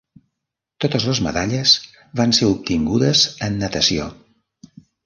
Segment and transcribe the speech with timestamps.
[0.85, 1.75] Totes les medalles
[2.23, 4.11] van ser obtingudes en natació.